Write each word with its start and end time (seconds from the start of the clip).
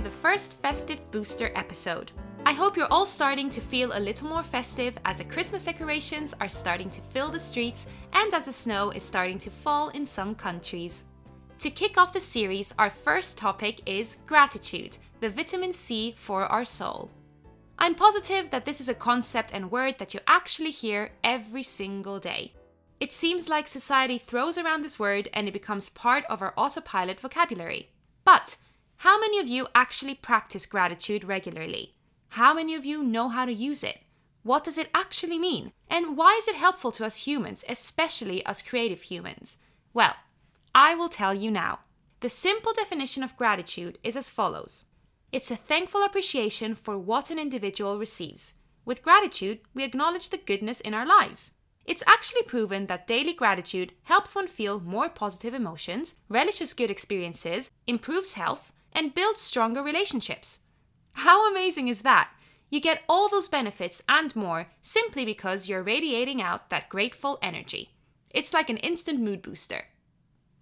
the 0.00 0.10
first 0.10 0.56
Festive 0.62 0.98
Booster 1.10 1.52
episode. 1.54 2.10
I 2.46 2.52
hope 2.52 2.76
you're 2.76 2.90
all 2.90 3.04
starting 3.04 3.50
to 3.50 3.60
feel 3.60 3.92
a 3.92 4.00
little 4.00 4.28
more 4.28 4.42
festive 4.42 4.96
as 5.04 5.18
the 5.18 5.24
Christmas 5.24 5.64
decorations 5.64 6.34
are 6.40 6.48
starting 6.48 6.88
to 6.90 7.02
fill 7.02 7.30
the 7.30 7.38
streets 7.38 7.86
and 8.14 8.32
as 8.32 8.44
the 8.44 8.52
snow 8.52 8.90
is 8.90 9.02
starting 9.02 9.38
to 9.40 9.50
fall 9.50 9.90
in 9.90 10.06
some 10.06 10.34
countries. 10.34 11.04
To 11.58 11.70
kick 11.70 11.98
off 11.98 12.14
the 12.14 12.20
series, 12.20 12.72
our 12.78 12.88
first 12.88 13.36
topic 13.36 13.82
is 13.84 14.16
gratitude, 14.26 14.96
the 15.20 15.28
vitamin 15.28 15.74
C 15.74 16.14
for 16.16 16.46
our 16.46 16.64
soul. 16.64 17.10
I'm 17.78 17.94
positive 17.94 18.50
that 18.50 18.64
this 18.64 18.80
is 18.80 18.88
a 18.88 18.94
concept 18.94 19.52
and 19.52 19.70
word 19.70 19.96
that 19.98 20.14
you 20.14 20.20
actually 20.26 20.70
hear 20.70 21.12
every 21.22 21.62
single 21.62 22.18
day. 22.18 22.54
It 23.00 23.12
seems 23.12 23.50
like 23.50 23.66
society 23.66 24.16
throws 24.16 24.56
around 24.56 24.82
this 24.82 24.98
word 24.98 25.28
and 25.34 25.46
it 25.46 25.52
becomes 25.52 25.90
part 25.90 26.24
of 26.30 26.40
our 26.40 26.54
autopilot 26.56 27.20
vocabulary. 27.20 27.90
But 28.24 28.56
how 29.00 29.18
many 29.18 29.38
of 29.38 29.48
you 29.48 29.66
actually 29.74 30.14
practice 30.14 30.66
gratitude 30.66 31.24
regularly? 31.24 31.94
How 32.28 32.52
many 32.52 32.74
of 32.74 32.84
you 32.84 33.02
know 33.02 33.30
how 33.30 33.46
to 33.46 33.52
use 33.52 33.82
it? 33.82 34.00
What 34.42 34.62
does 34.62 34.76
it 34.76 34.90
actually 34.94 35.38
mean? 35.38 35.72
And 35.88 36.18
why 36.18 36.36
is 36.38 36.46
it 36.46 36.54
helpful 36.54 36.92
to 36.92 37.06
us 37.06 37.26
humans, 37.26 37.64
especially 37.66 38.44
us 38.44 38.60
creative 38.60 39.00
humans? 39.00 39.56
Well, 39.94 40.16
I 40.74 40.94
will 40.94 41.08
tell 41.08 41.32
you 41.32 41.50
now. 41.50 41.78
The 42.20 42.28
simple 42.28 42.74
definition 42.74 43.22
of 43.22 43.38
gratitude 43.38 43.96
is 44.04 44.16
as 44.16 44.28
follows 44.28 44.84
it's 45.32 45.50
a 45.50 45.56
thankful 45.56 46.02
appreciation 46.02 46.74
for 46.74 46.98
what 46.98 47.30
an 47.30 47.38
individual 47.38 47.98
receives. 47.98 48.52
With 48.84 49.02
gratitude, 49.02 49.60
we 49.72 49.82
acknowledge 49.82 50.28
the 50.28 50.36
goodness 50.36 50.78
in 50.78 50.92
our 50.92 51.06
lives. 51.06 51.52
It's 51.86 52.04
actually 52.06 52.42
proven 52.42 52.84
that 52.88 53.06
daily 53.06 53.32
gratitude 53.32 53.92
helps 54.02 54.34
one 54.34 54.46
feel 54.46 54.78
more 54.78 55.08
positive 55.08 55.54
emotions, 55.54 56.16
relishes 56.28 56.74
good 56.74 56.90
experiences, 56.90 57.70
improves 57.86 58.34
health, 58.34 58.74
and 58.92 59.14
build 59.14 59.38
stronger 59.38 59.82
relationships. 59.82 60.60
How 61.12 61.50
amazing 61.50 61.88
is 61.88 62.02
that? 62.02 62.30
You 62.70 62.80
get 62.80 63.02
all 63.08 63.28
those 63.28 63.48
benefits 63.48 64.02
and 64.08 64.34
more 64.36 64.68
simply 64.80 65.24
because 65.24 65.68
you're 65.68 65.82
radiating 65.82 66.40
out 66.40 66.70
that 66.70 66.88
grateful 66.88 67.38
energy. 67.42 67.90
It's 68.30 68.54
like 68.54 68.70
an 68.70 68.76
instant 68.76 69.20
mood 69.20 69.42
booster. 69.42 69.86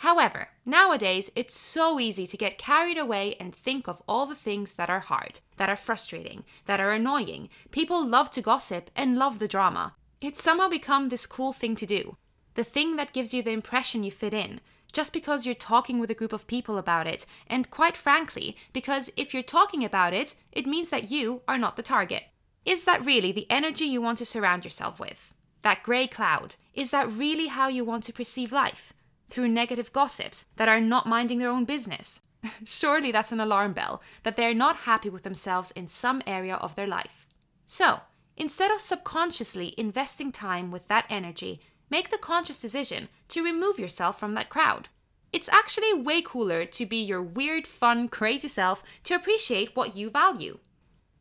However, 0.00 0.48
nowadays 0.64 1.30
it's 1.34 1.56
so 1.56 1.98
easy 1.98 2.26
to 2.26 2.36
get 2.36 2.58
carried 2.58 2.98
away 2.98 3.34
and 3.40 3.54
think 3.54 3.88
of 3.88 4.02
all 4.06 4.26
the 4.26 4.34
things 4.34 4.74
that 4.74 4.90
are 4.90 5.00
hard, 5.00 5.40
that 5.56 5.70
are 5.70 5.76
frustrating, 5.76 6.44
that 6.66 6.80
are 6.80 6.92
annoying. 6.92 7.48
People 7.70 8.06
love 8.06 8.30
to 8.32 8.42
gossip 8.42 8.90
and 8.94 9.16
love 9.16 9.38
the 9.38 9.48
drama. 9.48 9.94
It's 10.20 10.42
somehow 10.42 10.68
become 10.68 11.08
this 11.08 11.26
cool 11.26 11.52
thing 11.52 11.76
to 11.76 11.86
do. 11.86 12.16
The 12.54 12.64
thing 12.64 12.96
that 12.96 13.12
gives 13.12 13.34
you 13.34 13.42
the 13.42 13.50
impression 13.50 14.02
you 14.02 14.10
fit 14.10 14.34
in, 14.34 14.60
just 14.96 15.12
because 15.12 15.44
you're 15.44 15.54
talking 15.54 15.98
with 15.98 16.10
a 16.10 16.14
group 16.14 16.32
of 16.32 16.46
people 16.46 16.78
about 16.78 17.06
it, 17.06 17.26
and 17.46 17.70
quite 17.70 17.98
frankly, 17.98 18.56
because 18.72 19.10
if 19.14 19.34
you're 19.34 19.42
talking 19.42 19.84
about 19.84 20.14
it, 20.14 20.34
it 20.52 20.66
means 20.66 20.88
that 20.88 21.10
you 21.10 21.42
are 21.46 21.58
not 21.58 21.76
the 21.76 21.82
target. 21.82 22.22
Is 22.64 22.84
that 22.84 23.04
really 23.04 23.30
the 23.30 23.46
energy 23.50 23.84
you 23.84 24.00
want 24.00 24.16
to 24.18 24.24
surround 24.24 24.64
yourself 24.64 24.98
with? 24.98 25.34
That 25.60 25.82
grey 25.82 26.06
cloud, 26.06 26.56
is 26.72 26.88
that 26.90 27.12
really 27.12 27.48
how 27.48 27.68
you 27.68 27.84
want 27.84 28.04
to 28.04 28.12
perceive 28.14 28.52
life? 28.52 28.94
through 29.28 29.48
negative 29.48 29.92
gossips 29.92 30.46
that 30.56 30.68
are 30.68 30.80
not 30.80 31.04
minding 31.06 31.40
their 31.40 31.50
own 31.50 31.64
business. 31.64 32.20
Surely 32.64 33.10
that's 33.10 33.32
an 33.32 33.40
alarm 33.40 33.72
bell 33.72 34.00
that 34.22 34.36
they're 34.36 34.54
not 34.54 34.86
happy 34.90 35.10
with 35.10 35.24
themselves 35.24 35.72
in 35.72 35.88
some 35.88 36.22
area 36.26 36.54
of 36.54 36.74
their 36.74 36.86
life. 36.86 37.26
So, 37.66 38.00
instead 38.36 38.70
of 38.70 38.80
subconsciously 38.80 39.74
investing 39.76 40.30
time 40.32 40.70
with 40.70 40.86
that 40.88 41.06
energy, 41.10 41.60
make 41.90 42.10
the 42.10 42.18
conscious 42.18 42.60
decision 42.60 43.08
to 43.28 43.44
remove 43.44 43.78
yourself 43.78 44.18
from 44.18 44.34
that 44.34 44.48
crowd. 44.48 44.88
It's 45.32 45.48
actually 45.48 45.92
way 45.92 46.22
cooler 46.22 46.64
to 46.64 46.86
be 46.86 47.02
your 47.02 47.22
weird, 47.22 47.66
fun, 47.66 48.08
crazy 48.08 48.48
self 48.48 48.82
to 49.04 49.14
appreciate 49.14 49.74
what 49.74 49.96
you 49.96 50.08
value. 50.08 50.58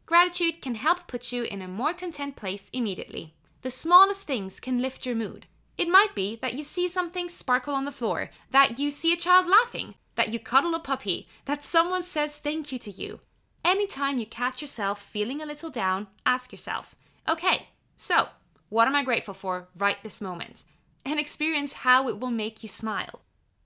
Gratitude 0.06 0.62
can 0.62 0.76
help 0.76 1.08
put 1.08 1.32
you 1.32 1.44
in 1.44 1.62
a 1.62 1.68
more 1.68 1.94
content 1.94 2.36
place 2.36 2.70
immediately. 2.70 3.34
The 3.64 3.72
smallest 3.72 4.28
things 4.28 4.60
can 4.60 4.82
lift 4.82 5.06
your 5.06 5.16
mood. 5.16 5.48
It 5.78 5.90
might 5.90 6.16
be 6.16 6.38
that 6.42 6.54
you 6.54 6.64
see 6.64 6.88
something 6.88 7.28
sparkle 7.28 7.74
on 7.74 7.86
the 7.86 7.92
floor, 7.92 8.30
that 8.52 8.80
you 8.80 8.92
see 8.92 9.12
a 9.12 9.18
child 9.18 9.48
laughing, 9.48 9.96
that 10.16 10.30
you 10.30 10.40
cuddle 10.40 10.76
a 10.76 10.80
puppy, 10.80 11.28
that 11.46 11.64
someone 11.64 12.04
says 12.04 12.36
thank 12.36 12.72
you 12.72 12.80
to 12.80 12.92
you. 12.92 13.20
Anytime 13.66 14.20
you 14.20 14.28
catch 14.28 14.62
yourself 14.62 15.02
feeling 15.02 15.42
a 15.42 15.46
little 15.46 15.72
down, 15.72 16.08
ask 16.26 16.52
yourself, 16.52 16.96
okay, 17.28 17.68
so 17.96 18.28
what 18.70 18.88
am 18.88 18.96
I 18.96 19.04
grateful 19.04 19.34
for 19.34 19.68
right 19.76 19.98
this 20.04 20.22
moment? 20.22 20.66
And 21.06 21.20
experience 21.20 21.74
how 21.74 22.10
it 22.10 22.20
will 22.20 22.32
make 22.32 22.64
you 22.64 22.70
smile. 22.70 23.22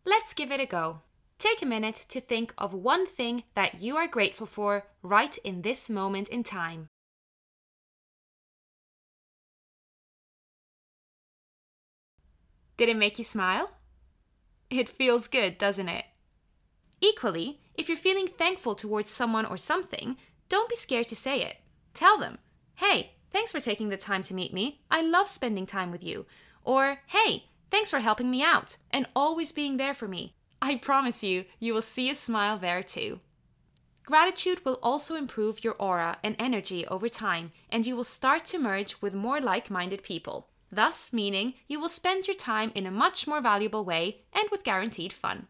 Let's 0.06 0.34
give 0.34 0.52
it 0.52 0.60
a 0.60 0.66
go. 0.66 1.02
Take 1.38 1.62
a 1.62 1.66
minute 1.66 2.06
to 2.10 2.20
think 2.20 2.54
of 2.58 2.74
one 2.74 3.08
thing 3.08 3.44
that 3.56 3.82
you 3.82 3.96
are 3.96 4.08
grateful 4.08 4.46
for 4.46 4.88
right 5.02 5.38
in 5.46 5.62
this 5.62 5.90
moment 5.90 6.28
in 6.28 6.44
time. 6.44 6.90
Did 12.76 12.90
it 12.90 12.98
make 12.98 13.18
you 13.18 13.24
smile? 13.24 13.72
It 14.70 14.90
feels 14.90 15.28
good, 15.28 15.58
doesn't 15.58 15.90
it? 15.90 16.06
Equally, 17.02 17.60
if 17.74 17.88
you're 17.88 17.98
feeling 17.98 18.28
thankful 18.28 18.76
towards 18.76 19.10
someone 19.10 19.46
or 19.46 19.58
something, 19.58 20.18
don't 20.50 20.70
be 20.70 20.76
scared 20.76 21.08
to 21.08 21.16
say 21.16 21.42
it. 21.42 21.58
Tell 21.94 22.18
them, 22.18 22.38
hey, 22.76 23.14
thanks 23.32 23.52
for 23.52 23.60
taking 23.60 23.90
the 23.90 23.98
time 23.98 24.22
to 24.24 24.34
meet 24.34 24.54
me. 24.54 24.82
I 24.92 25.02
love 25.02 25.30
spending 25.30 25.66
time 25.66 25.92
with 25.92 26.04
you. 26.04 26.26
Or, 26.64 27.00
hey, 27.08 27.46
thanks 27.72 27.90
for 27.90 28.00
helping 28.00 28.30
me 28.30 28.44
out 28.44 28.78
and 28.92 29.08
always 29.16 29.52
being 29.52 29.78
there 29.78 29.94
for 29.94 30.08
me. 30.08 30.36
I 30.62 30.76
promise 30.76 31.24
you, 31.24 31.46
you 31.60 31.74
will 31.74 31.82
see 31.82 32.10
a 32.10 32.16
smile 32.16 32.58
there 32.58 32.84
too. 32.84 33.20
Gratitude 34.06 34.66
will 34.66 34.80
also 34.82 35.16
improve 35.16 35.64
your 35.64 35.76
aura 35.76 36.18
and 36.24 36.36
energy 36.40 36.86
over 36.88 37.08
time, 37.08 37.52
and 37.70 37.86
you 37.86 37.96
will 37.96 38.04
start 38.04 38.44
to 38.46 38.60
merge 38.60 39.02
with 39.02 39.14
more 39.14 39.40
like 39.40 39.70
minded 39.70 40.04
people 40.04 40.50
thus 40.72 41.12
meaning 41.12 41.54
you 41.68 41.80
will 41.80 41.90
spend 41.90 42.28
your 42.28 42.36
time 42.36 42.72
in 42.76 42.86
a 42.86 42.92
much 42.92 43.28
more 43.28 43.42
valuable 43.42 43.86
way 43.86 44.22
and 44.34 44.48
with 44.52 44.64
guaranteed 44.64 45.14
fun. 45.14 45.48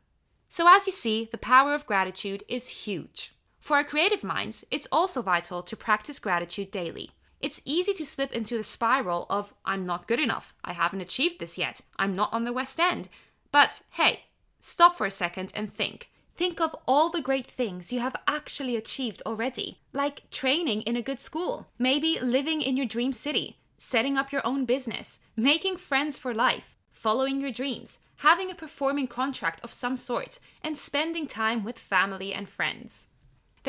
So, 0.48 0.66
as 0.68 0.88
you 0.88 0.94
see, 0.94 1.30
the 1.32 1.38
power 1.38 1.74
of 1.74 1.86
gratitude 1.86 2.44
is 2.48 2.70
huge. 2.70 3.34
For 3.60 3.78
our 3.78 3.84
creative 3.84 4.24
minds, 4.24 4.66
it's 4.72 4.88
also 4.92 5.22
vital 5.22 5.62
to 5.62 5.78
practice 5.78 6.18
gratitude 6.18 6.72
daily. 6.72 7.12
It's 7.40 7.62
easy 7.64 7.94
to 7.94 8.06
slip 8.06 8.34
into 8.34 8.58
the 8.58 8.64
spiral 8.64 9.26
of, 9.30 9.54
I'm 9.64 9.86
not 9.86 10.08
good 10.08 10.20
enough, 10.20 10.54
I 10.64 10.74
haven't 10.74 11.02
achieved 11.02 11.40
this 11.40 11.58
yet, 11.58 11.82
I'm 11.98 12.16
not 12.16 12.34
on 12.34 12.44
the 12.44 12.54
West 12.54 12.80
End. 12.80 13.08
But 13.52 13.82
hey, 13.92 14.22
stop 14.60 14.98
for 14.98 15.06
a 15.06 15.12
second 15.12 15.54
and 15.56 15.72
think. 15.72 16.10
Think 16.36 16.62
of 16.62 16.76
all 16.88 17.10
the 17.10 17.22
great 17.22 17.46
things 17.46 17.92
you 17.92 18.00
have 18.00 18.16
actually 18.28 18.76
achieved 18.76 19.22
already, 19.26 19.80
like 19.92 20.30
training 20.30 20.84
in 20.84 20.96
a 20.96 21.02
good 21.02 21.20
school, 21.20 21.68
maybe 21.78 22.18
living 22.22 22.62
in 22.62 22.78
your 22.78 22.86
dream 22.86 23.12
city, 23.12 23.58
setting 23.78 24.18
up 24.18 24.32
your 24.32 24.46
own 24.46 24.66
business, 24.66 25.20
making 25.36 25.78
friends 25.78 26.18
for 26.18 26.34
life, 26.34 26.76
following 26.92 27.42
your 27.42 27.52
dreams, 27.52 28.00
having 28.18 28.52
a 28.52 28.56
performing 28.56 29.08
contract 29.08 29.62
of 29.64 29.74
some 29.74 29.96
sort, 29.96 30.40
and 30.62 30.78
spending 30.78 31.28
time 31.28 31.64
with 31.64 31.78
family 31.78 32.34
and 32.34 32.50
friends. 32.50 33.08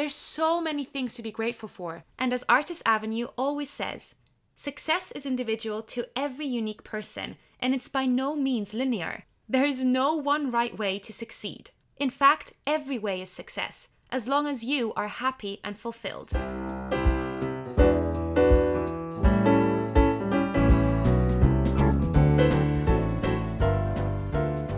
There's 0.01 0.15
so 0.15 0.63
many 0.63 0.85
things 0.85 1.13
to 1.13 1.23
be 1.23 1.31
grateful 1.31 1.69
for, 1.69 2.05
and 2.19 2.33
as 2.33 2.43
Artist 2.49 2.83
Avenue 2.87 3.27
always 3.37 3.69
says, 3.69 4.15
success 4.57 5.13
is 5.13 5.27
individual 5.27 5.83
to 5.93 6.07
every 6.17 6.47
unique 6.47 6.85
person, 6.85 7.37
and 7.61 7.75
it's 7.75 7.91
by 7.91 8.07
no 8.07 8.35
means 8.35 8.73
linear. 8.73 9.25
There 9.47 9.67
is 9.67 9.85
no 9.85 10.15
one 10.15 10.51
right 10.51 10.75
way 10.79 10.99
to 11.01 11.13
succeed. 11.13 11.73
In 11.99 12.09
fact, 12.09 12.55
every 12.67 12.99
way 12.99 13.21
is 13.21 13.29
success, 13.29 13.89
as 14.11 14.27
long 14.27 14.47
as 14.47 14.65
you 14.65 14.95
are 14.95 15.09
happy 15.09 15.61
and 15.63 15.79
fulfilled. 15.79 16.31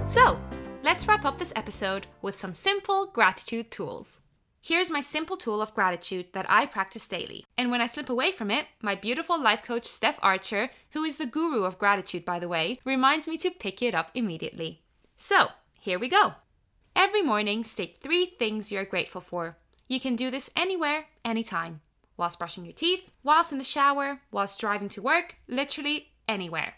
So, 0.05 0.37
let's 0.83 1.07
wrap 1.07 1.25
up 1.25 1.39
this 1.39 1.53
episode 1.55 2.09
with 2.23 2.37
some 2.37 2.53
simple 2.53 3.07
gratitude 3.07 3.71
tools. 3.71 4.22
Here's 4.65 4.93
my 4.93 5.01
simple 5.01 5.37
tool 5.37 5.61
of 5.61 5.75
gratitude 5.75 6.27
that 6.35 6.47
I 6.49 6.67
practice 6.67 7.09
daily. 7.09 7.45
And 7.59 7.73
when 7.73 7.81
I 7.81 7.87
slip 7.87 8.09
away 8.09 8.31
from 8.31 8.49
it, 8.49 8.67
my 8.81 8.95
beautiful 8.95 9.41
life 9.41 9.65
coach, 9.65 9.87
Steph 9.87 10.21
Archer, 10.23 10.71
who 10.91 11.03
is 11.03 11.17
the 11.17 11.27
guru 11.27 11.65
of 11.65 11.81
gratitude, 11.81 12.25
by 12.25 12.39
the 12.39 12.47
way, 12.47 12.79
reminds 12.85 13.27
me 13.27 13.37
to 13.39 13.51
pick 13.51 13.83
it 13.83 13.93
up 13.93 14.13
immediately. 14.15 14.83
So, 15.17 15.49
here 15.81 15.99
we 15.99 16.09
go. 16.09 16.35
Every 16.95 17.23
morning, 17.23 17.65
state 17.65 17.99
three 18.01 18.25
things 18.25 18.71
you're 18.71 18.85
grateful 18.85 19.21
for. 19.21 19.57
You 19.89 19.99
can 19.99 20.15
do 20.15 20.31
this 20.31 20.49
anywhere, 20.55 21.07
anytime. 21.25 21.81
Whilst 22.17 22.39
brushing 22.39 22.65
your 22.65 22.73
teeth, 22.73 23.11
whilst 23.25 23.51
in 23.51 23.59
the 23.59 23.65
shower, 23.65 24.21
whilst 24.31 24.61
driving 24.61 24.89
to 24.91 25.03
work, 25.03 25.39
literally 25.49 26.13
anywhere. 26.29 26.75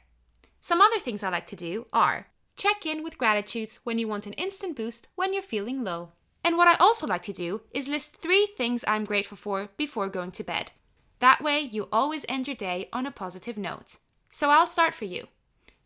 Some 0.62 0.81
other 0.81 1.00
things 1.00 1.22
I 1.22 1.28
like 1.28 1.46
to 1.48 1.56
do 1.56 1.86
are 1.92 2.28
Check 2.56 2.86
in 2.86 3.02
with 3.02 3.19
gratitudes 3.19 3.81
when 3.82 3.98
you 3.98 4.06
want 4.06 4.26
an 4.26 4.32
instant 4.34 4.76
boost 4.76 5.08
when 5.16 5.32
you're 5.32 5.42
feeling 5.42 5.82
low. 5.82 6.12
And 6.44 6.58
what 6.58 6.69
I 6.69 6.75
also 6.75 7.06
like 7.06 7.23
to 7.23 7.32
do 7.32 7.62
is 7.73 7.88
list 7.88 8.17
three 8.17 8.46
things 8.46 8.85
I'm 8.87 9.05
grateful 9.05 9.37
for 9.37 9.70
before 9.79 10.08
going 10.08 10.31
to 10.32 10.44
bed. 10.44 10.73
That 11.20 11.43
way, 11.43 11.61
you 11.61 11.88
always 11.91 12.26
end 12.29 12.46
your 12.46 12.56
day 12.56 12.91
on 12.93 13.06
a 13.06 13.11
positive 13.11 13.56
note. 13.56 13.96
So 14.29 14.50
I'll 14.50 14.67
start 14.67 14.94
for 14.94 15.06
you. 15.06 15.29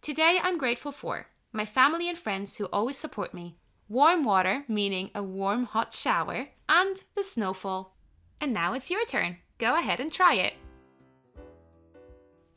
Today, 0.03 0.39
I'm 0.43 0.59
grateful 0.59 0.91
for 0.91 1.29
my 1.53 1.65
family 1.65 2.09
and 2.09 2.19
friends 2.19 2.57
who 2.57 2.67
always 2.67 2.99
support 2.99 3.33
me, 3.33 3.57
warm 3.89 4.25
water, 4.25 4.65
meaning 4.69 5.11
a 5.15 5.23
warm, 5.23 5.65
hot 5.65 5.95
shower, 5.95 6.49
and 6.69 7.03
the 7.15 7.23
snowfall. 7.23 7.97
And 8.41 8.53
now 8.53 8.75
it's 8.75 8.91
your 8.91 9.05
turn. 9.07 9.39
Go 9.59 9.77
ahead 9.77 10.01
and 10.01 10.13
try 10.13 10.35
it. 10.35 10.55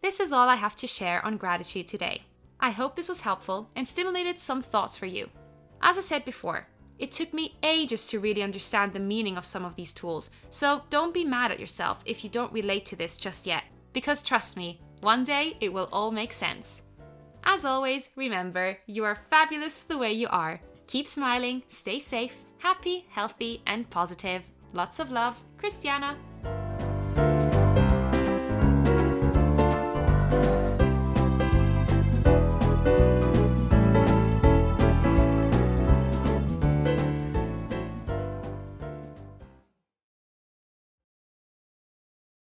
This 0.01 0.19
is 0.19 0.31
all 0.31 0.49
I 0.49 0.55
have 0.55 0.75
to 0.77 0.87
share 0.87 1.23
on 1.25 1.37
gratitude 1.37 1.87
today. 1.87 2.23
I 2.59 2.71
hope 2.71 2.95
this 2.95 3.09
was 3.09 3.21
helpful 3.21 3.69
and 3.75 3.87
stimulated 3.87 4.39
some 4.39 4.61
thoughts 4.61 4.97
for 4.97 5.05
you. 5.05 5.29
As 5.81 5.97
I 5.97 6.01
said 6.01 6.25
before, 6.25 6.67
it 7.01 7.11
took 7.11 7.33
me 7.33 7.57
ages 7.63 8.07
to 8.07 8.19
really 8.19 8.43
understand 8.43 8.93
the 8.93 8.99
meaning 8.99 9.35
of 9.35 9.43
some 9.43 9.65
of 9.65 9.75
these 9.75 9.91
tools, 9.91 10.29
so 10.51 10.83
don't 10.91 11.15
be 11.15 11.25
mad 11.25 11.51
at 11.51 11.59
yourself 11.59 12.03
if 12.05 12.23
you 12.23 12.29
don't 12.29 12.53
relate 12.53 12.85
to 12.85 12.95
this 12.95 13.17
just 13.17 13.47
yet, 13.47 13.63
because 13.91 14.21
trust 14.21 14.55
me, 14.55 14.79
one 15.01 15.23
day 15.23 15.57
it 15.59 15.73
will 15.73 15.89
all 15.91 16.11
make 16.11 16.31
sense. 16.31 16.83
As 17.43 17.65
always, 17.65 18.09
remember, 18.15 18.77
you 18.85 19.03
are 19.03 19.25
fabulous 19.31 19.81
the 19.81 19.97
way 19.97 20.13
you 20.13 20.27
are. 20.29 20.61
Keep 20.85 21.07
smiling, 21.07 21.63
stay 21.67 21.97
safe, 21.97 22.35
happy, 22.59 23.07
healthy, 23.09 23.63
and 23.65 23.89
positive. 23.89 24.43
Lots 24.71 24.99
of 24.99 25.09
love, 25.09 25.35
Christiana. 25.57 26.15